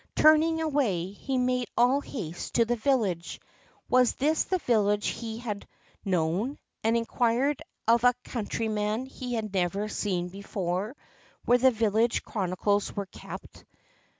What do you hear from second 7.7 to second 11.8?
of a countryman he had never seen before, where the